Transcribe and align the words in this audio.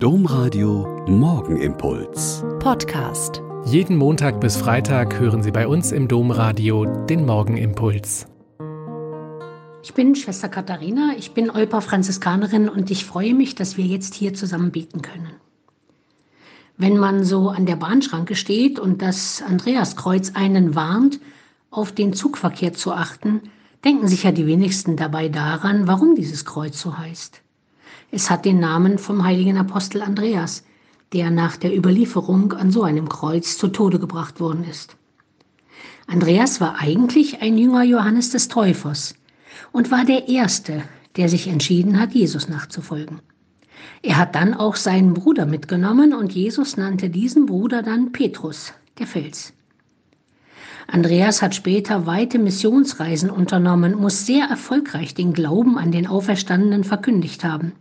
Domradio 0.00 1.04
Morgenimpuls. 1.08 2.44
Podcast. 2.60 3.42
Jeden 3.64 3.96
Montag 3.96 4.40
bis 4.40 4.56
Freitag 4.56 5.18
hören 5.18 5.42
Sie 5.42 5.50
bei 5.50 5.66
uns 5.66 5.90
im 5.90 6.06
Domradio 6.06 6.84
den 6.84 7.26
Morgenimpuls. 7.26 8.28
Ich 9.82 9.94
bin 9.94 10.14
Schwester 10.14 10.48
Katharina, 10.48 11.14
ich 11.18 11.32
bin 11.32 11.50
Olper 11.50 11.80
Franziskanerin 11.80 12.68
und 12.68 12.92
ich 12.92 13.06
freue 13.06 13.34
mich, 13.34 13.56
dass 13.56 13.76
wir 13.76 13.86
jetzt 13.86 14.14
hier 14.14 14.34
zusammen 14.34 14.70
beten 14.70 15.02
können. 15.02 15.32
Wenn 16.76 16.96
man 16.96 17.24
so 17.24 17.48
an 17.48 17.66
der 17.66 17.74
Bahnschranke 17.74 18.36
steht 18.36 18.78
und 18.78 19.02
das 19.02 19.42
Andreaskreuz 19.42 20.30
einen 20.36 20.76
warnt, 20.76 21.18
auf 21.72 21.90
den 21.90 22.12
Zugverkehr 22.12 22.72
zu 22.72 22.92
achten, 22.92 23.40
denken 23.84 24.06
sich 24.06 24.22
ja 24.22 24.30
die 24.30 24.46
wenigsten 24.46 24.96
dabei 24.96 25.28
daran, 25.28 25.88
warum 25.88 26.14
dieses 26.14 26.44
Kreuz 26.44 26.80
so 26.80 26.96
heißt. 26.96 27.42
Es 28.10 28.30
hat 28.30 28.44
den 28.44 28.60
Namen 28.60 28.98
vom 28.98 29.24
heiligen 29.24 29.56
Apostel 29.58 30.02
Andreas, 30.02 30.64
der 31.12 31.30
nach 31.30 31.56
der 31.56 31.76
Überlieferung 31.76 32.52
an 32.52 32.70
so 32.70 32.82
einem 32.82 33.08
Kreuz 33.08 33.58
zu 33.58 33.68
Tode 33.68 33.98
gebracht 33.98 34.40
worden 34.40 34.64
ist. 34.64 34.96
Andreas 36.06 36.60
war 36.60 36.80
eigentlich 36.80 37.42
ein 37.42 37.58
jünger 37.58 37.82
Johannes 37.82 38.30
des 38.30 38.48
Täufers 38.48 39.14
und 39.72 39.90
war 39.90 40.04
der 40.04 40.28
Erste, 40.28 40.82
der 41.16 41.28
sich 41.28 41.48
entschieden 41.48 41.98
hat, 42.00 42.12
Jesus 42.12 42.48
nachzufolgen. 42.48 43.20
Er 44.02 44.16
hat 44.16 44.34
dann 44.34 44.54
auch 44.54 44.76
seinen 44.76 45.14
Bruder 45.14 45.46
mitgenommen 45.46 46.14
und 46.14 46.32
Jesus 46.32 46.76
nannte 46.76 47.10
diesen 47.10 47.46
Bruder 47.46 47.82
dann 47.82 48.12
Petrus, 48.12 48.72
der 48.98 49.06
Fels. 49.06 49.52
Andreas 50.90 51.42
hat 51.42 51.54
später 51.54 52.06
weite 52.06 52.38
Missionsreisen 52.38 53.28
unternommen, 53.28 53.94
muss 53.94 54.24
sehr 54.24 54.46
erfolgreich 54.46 55.14
den 55.14 55.34
Glauben 55.34 55.76
an 55.76 55.92
den 55.92 56.06
Auferstandenen 56.06 56.82
verkündigt 56.82 57.44
haben. 57.44 57.72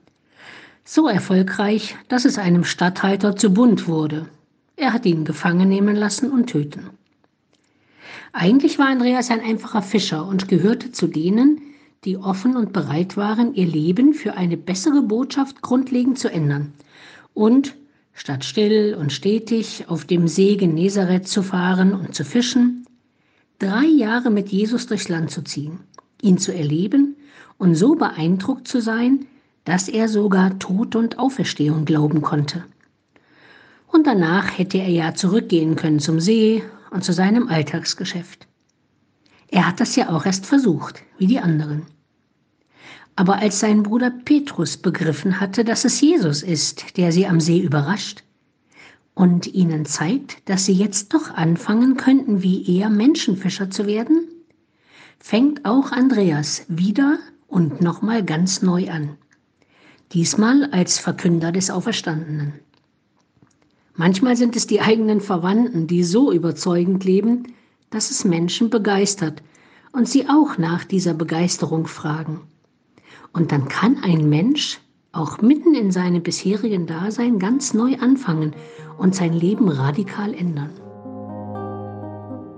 So 0.83 1.07
erfolgreich, 1.07 1.95
dass 2.09 2.25
es 2.25 2.37
einem 2.37 2.65
Statthalter 2.65 3.37
zu 3.37 3.53
bunt 3.53 3.87
wurde. 3.87 4.27
Er 4.75 4.91
hat 4.91 5.05
ihn 5.05 5.23
gefangen 5.23 5.69
nehmen 5.69 5.95
lassen 5.95 6.31
und 6.31 6.47
töten. 6.47 6.89
Eigentlich 8.33 8.77
war 8.77 8.87
Andreas 8.87 9.31
ein 9.31 9.39
einfacher 9.39 9.81
Fischer 9.81 10.27
und 10.27 10.49
gehörte 10.49 10.91
zu 10.91 11.07
denen, 11.07 11.61
die 12.03 12.17
offen 12.17 12.57
und 12.57 12.73
bereit 12.73 13.15
waren, 13.15 13.53
ihr 13.53 13.67
Leben 13.67 14.13
für 14.13 14.33
eine 14.33 14.57
bessere 14.57 15.01
Botschaft 15.01 15.61
grundlegend 15.61 16.19
zu 16.19 16.29
ändern 16.29 16.73
und 17.33 17.75
statt 18.13 18.43
still 18.43 18.97
und 18.99 19.13
stetig 19.13 19.85
auf 19.87 20.03
dem 20.03 20.27
See 20.27 20.57
Genezareth 20.57 21.27
zu 21.27 21.41
fahren 21.41 21.93
und 21.93 22.13
zu 22.13 22.25
fischen, 22.25 22.86
drei 23.59 23.85
Jahre 23.85 24.29
mit 24.29 24.49
Jesus 24.49 24.87
durchs 24.87 25.09
Land 25.09 25.31
zu 25.31 25.43
ziehen, 25.43 25.79
ihn 26.21 26.37
zu 26.37 26.53
erleben 26.53 27.15
und 27.57 27.75
so 27.75 27.95
beeindruckt 27.95 28.67
zu 28.67 28.81
sein, 28.81 29.25
dass 29.65 29.87
er 29.87 30.07
sogar 30.07 30.59
Tod 30.59 30.95
und 30.95 31.19
Auferstehung 31.19 31.85
glauben 31.85 32.21
konnte. 32.21 32.63
Und 33.87 34.07
danach 34.07 34.57
hätte 34.57 34.77
er 34.77 34.89
ja 34.89 35.13
zurückgehen 35.13 35.75
können 35.75 35.99
zum 35.99 36.19
See 36.19 36.63
und 36.91 37.03
zu 37.03 37.13
seinem 37.13 37.47
Alltagsgeschäft. 37.47 38.47
Er 39.49 39.67
hat 39.67 39.79
das 39.79 39.95
ja 39.95 40.09
auch 40.09 40.25
erst 40.25 40.45
versucht, 40.45 41.01
wie 41.17 41.27
die 41.27 41.39
anderen. 41.39 41.83
Aber 43.15 43.37
als 43.37 43.59
sein 43.59 43.81
Bruder 43.81 44.11
Petrus 44.11 44.77
begriffen 44.77 45.39
hatte, 45.39 45.63
dass 45.63 45.85
es 45.85 45.99
Jesus 45.99 46.43
ist, 46.43 46.97
der 46.97 47.11
sie 47.11 47.25
am 47.25 47.39
See 47.39 47.59
überrascht 47.59 48.23
und 49.17 49.47
ihnen 49.53 49.85
zeigt, 49.85 50.47
dass 50.49 50.65
sie 50.65 50.73
jetzt 50.73 51.13
doch 51.13 51.31
anfangen 51.31 51.97
könnten, 51.97 52.43
wie 52.43 52.79
er 52.79 52.89
Menschenfischer 52.89 53.69
zu 53.69 53.85
werden, 53.85 54.27
fängt 55.19 55.65
auch 55.65 55.91
Andreas 55.91 56.65
wieder 56.67 57.17
und 57.47 57.81
nochmal 57.81 58.23
ganz 58.23 58.61
neu 58.61 58.89
an 58.89 59.17
diesmal 60.13 60.65
als 60.71 60.99
Verkünder 60.99 61.51
des 61.51 61.69
Auferstandenen. 61.69 62.53
Manchmal 63.95 64.37
sind 64.37 64.55
es 64.55 64.67
die 64.67 64.79
eigenen 64.79 65.21
Verwandten, 65.21 65.87
die 65.87 66.03
so 66.03 66.31
überzeugend 66.31 67.03
leben, 67.03 67.53
dass 67.89 68.11
es 68.11 68.23
Menschen 68.23 68.69
begeistert 68.69 69.41
und 69.91 70.07
sie 70.07 70.29
auch 70.29 70.57
nach 70.57 70.83
dieser 70.83 71.13
Begeisterung 71.13 71.87
fragen. 71.87 72.41
Und 73.33 73.51
dann 73.51 73.67
kann 73.67 73.97
ein 74.03 74.29
Mensch 74.29 74.79
auch 75.17 75.41
mitten 75.41 75.73
in 75.73 75.91
seinem 75.91 76.23
bisherigen 76.23 76.85
Dasein 76.85 77.39
ganz 77.39 77.73
neu 77.73 77.95
anfangen 77.99 78.55
und 78.97 79.15
sein 79.15 79.33
Leben 79.33 79.69
radikal 79.69 80.33
ändern. 80.33 80.69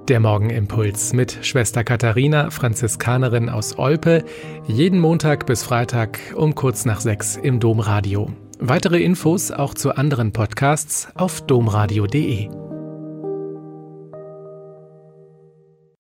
Der 0.07 0.19
Morgenimpuls 0.19 1.13
mit 1.13 1.37
Schwester 1.45 1.83
Katharina, 1.83 2.49
Franziskanerin 2.49 3.47
aus 3.47 3.77
Olpe, 3.77 4.25
jeden 4.67 4.99
Montag 4.99 5.45
bis 5.45 5.61
Freitag 5.61 6.19
um 6.35 6.55
kurz 6.55 6.85
nach 6.85 6.99
sechs 6.99 7.37
im 7.37 7.59
Domradio. 7.59 8.31
Weitere 8.59 9.01
Infos 9.03 9.51
auch 9.51 9.75
zu 9.75 9.95
anderen 9.95 10.33
Podcasts 10.33 11.07
auf 11.15 11.41
domradio.de. 11.41 12.58